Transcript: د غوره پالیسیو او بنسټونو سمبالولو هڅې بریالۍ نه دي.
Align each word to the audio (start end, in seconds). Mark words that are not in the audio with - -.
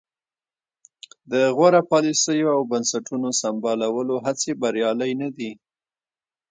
د 1.31 1.33
غوره 1.55 1.81
پالیسیو 1.91 2.47
او 2.55 2.61
بنسټونو 2.71 3.29
سمبالولو 3.41 4.15
هڅې 4.25 4.51
بریالۍ 4.61 5.11
نه 5.21 5.29
دي. 5.37 5.51